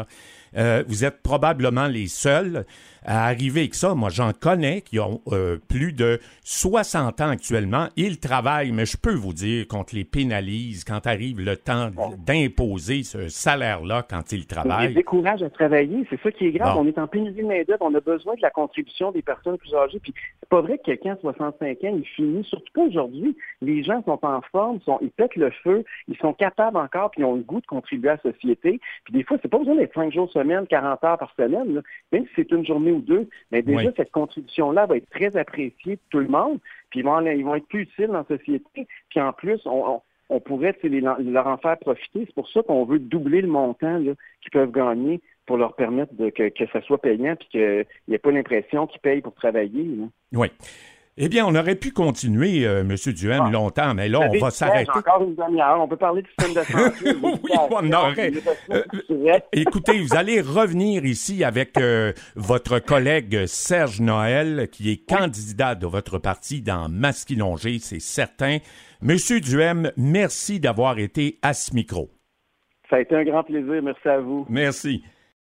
euh, 0.57 0.85
vous 0.87 1.05
êtes 1.05 1.23
probablement 1.23 1.87
les 1.87 2.07
seuls 2.07 2.67
à 3.07 3.27
arriver 3.27 3.61
avec 3.61 3.75
ça. 3.75 3.95
Moi, 3.95 4.11
j'en 4.11 4.33
connais 4.33 4.83
qui 4.83 4.99
ont 4.99 5.21
euh, 5.29 5.59
plus 5.69 5.93
de 5.93 6.19
60 6.43 7.21
ans 7.21 7.29
actuellement. 7.29 7.87
Ils 7.97 8.19
travaillent, 8.19 8.73
mais 8.73 8.85
je 8.85 8.97
peux 8.97 9.15
vous 9.15 9.33
dire 9.33 9.67
qu'on 9.69 9.85
les 9.93 10.05
pénalise 10.05 10.85
quand 10.85 11.07
arrive 11.07 11.41
le 11.41 11.57
temps 11.57 11.91
d'imposer 12.19 13.05
ce 13.05 13.29
salaire-là 13.29 14.05
quand 14.09 14.33
ils 14.33 14.47
travaillent. 14.47 14.91
Ils 14.91 14.95
découragent 14.95 15.43
à 15.43 15.51
travailler. 15.51 16.07
C'est 16.11 16.21
ça 16.21 16.31
qui 16.33 16.47
est 16.47 16.53
grave. 16.53 16.77
On 16.79 16.87
est 16.87 16.99
en 16.99 17.07
pénurie 17.07 17.43
de 17.43 17.47
main-d'œuvre. 17.47 17.83
On 17.83 17.95
a 17.95 18.01
besoin 18.01 18.35
de 18.35 18.43
la 18.43 18.51
contribution 18.51 19.13
des 19.13 19.23
personnes 19.23 19.57
plus 19.57 19.75
âgées. 19.75 20.01
Puis 20.01 20.13
c'est 20.41 20.49
pas 20.49 20.61
vrai 20.61 20.79
que 20.79 20.85
quelqu'un 20.85 21.15
de 21.15 21.21
65 21.21 21.85
ans, 21.85 21.97
il 21.97 22.05
finit, 22.05 22.45
surtout 22.45 22.73
pas 22.75 22.83
aujourd'hui. 22.83 23.37
Les 23.63 23.85
gens 23.85 24.03
sont 24.05 24.19
en 24.23 24.41
forme, 24.53 24.81
sont, 24.81 24.99
ils 25.01 25.11
pètent 25.11 25.37
le 25.37 25.51
feu, 25.63 25.85
ils 26.09 26.17
sont 26.19 26.33
capables 26.33 26.77
encore, 26.77 27.11
puis 27.13 27.23
ils 27.23 27.25
ont 27.25 27.37
le 27.37 27.43
goût 27.43 27.61
de 27.61 27.67
contribuer 27.67 28.11
à 28.11 28.21
la 28.23 28.33
société. 28.33 28.81
Puis 29.05 29.15
des 29.15 29.23
fois, 29.23 29.37
c'est 29.41 29.49
pas 29.49 29.59
besoin 29.59 29.77
d'être 29.77 29.95
cinq 29.95 30.13
jours 30.13 30.31
semaine, 30.33 30.67
40 30.67 31.05
heures 31.05 31.19
par 31.19 31.33
semaine, 31.37 31.83
même 32.13 32.25
si 32.25 32.31
c'est 32.37 32.51
une 32.51 32.67
journée 32.67 32.96
ou 32.97 33.01
deux, 33.01 33.29
mais 33.51 33.63
déjà, 33.63 33.91
cette 33.97 34.11
contribution-là 34.11 34.87
va 34.87 34.97
être 34.97 35.09
très 35.11 35.37
appréciée 35.37 35.97
de 35.97 36.01
tout 36.11 36.19
le 36.19 36.29
monde, 36.29 36.59
puis 36.91 37.01
ils 37.01 37.05
vont, 37.05 37.21
ils 37.21 37.45
vont 37.45 37.55
être 37.55 37.69
plus 37.69 37.83
utiles 37.83 38.09
dans 38.09 38.25
la 38.29 38.37
société, 38.37 38.87
puis 39.09 39.21
en 39.21 39.33
plus, 39.33 39.61
on, 39.67 40.01
pourrait 40.41 40.77
leur 40.83 41.47
en 41.47 41.57
faire 41.59 41.79
profiter. 41.79 42.25
C'est 42.27 42.35
pour 42.35 42.49
ça 42.49 42.63
qu'on 42.63 42.85
veut 42.85 42.99
doubler 42.99 43.41
le 43.41 43.49
montant 43.49 44.03
qu'ils 44.03 44.51
peuvent 44.53 44.73
gagner 44.73 45.21
pour 45.47 45.57
leur 45.57 45.75
permettre 45.75 46.13
de, 46.15 46.31
que, 46.31 46.49
que 46.49 46.67
ça 46.73 46.83
soit 46.83 47.01
payant 47.01 47.37
puis 47.37 47.49
qu'il 47.49 47.87
n'y 48.09 48.15
ait 48.15 48.19
pas 48.19 48.33
l'impression 48.33 48.87
qu'ils 48.89 49.01
payent 49.01 49.21
pour 49.21 49.35
travailler. 49.35 49.89
Oui. 50.33 50.49
Eh 51.19 51.31
bien, 51.31 51.47
on 51.47 51.55
aurait 51.55 51.77
pu 51.77 51.93
continuer, 51.93 52.65
M. 52.65 52.69
Euh, 52.69 52.85
Monsieur 52.85 53.15
Duhem, 53.15 53.45
ah. 53.47 53.51
longtemps, 53.51 53.95
mais 53.95 54.07
là, 54.07 54.21
on 54.21 54.39
va 54.39 54.51
s'arrêter. 54.51 54.91
Encore 54.95 55.23
une 55.23 55.35
demi-heure. 55.35 55.81
On 55.81 55.89
peut 55.89 55.97
parler 55.97 56.21
du 56.21 56.29
système 56.29 56.53
de 56.53 56.63
santé. 56.71 57.17
oui, 57.23 57.53
on 57.71 57.93
aurait. 57.93 58.33
Euh, 58.71 59.39
écoutez, 59.53 59.99
vous 59.99 60.15
allez 60.15 60.43
revenir 60.43 61.07
ici 61.07 61.43
avec 61.43 61.79
euh, 61.79 62.13
votre 62.35 62.81
collègue 62.81 63.47
Serge 63.47 64.03
Noël, 64.03 64.69
qui 64.71 64.91
est 64.91 65.09
candidat 65.09 65.75
de 65.75 65.87
votre 65.87 66.19
parti 66.19 66.61
dans 66.61 66.91
Masquinongé, 66.91 67.79
c'est 67.79 68.01
certain. 68.01 68.59
Monsieur 69.01 69.41
Duhem, 69.41 69.93
merci 69.97 70.61
d'avoir 70.61 70.99
été 70.99 71.39
à 71.41 71.55
ce 71.55 71.75
micro. 71.75 72.11
Ça 72.91 72.97
a 72.97 73.01
été 73.01 73.17
un 73.17 73.25
grand 73.25 73.43
plaisir. 73.43 73.83
Merci 73.83 74.07
à 74.07 74.21
vous. 74.21 74.45
Merci. 74.51 75.03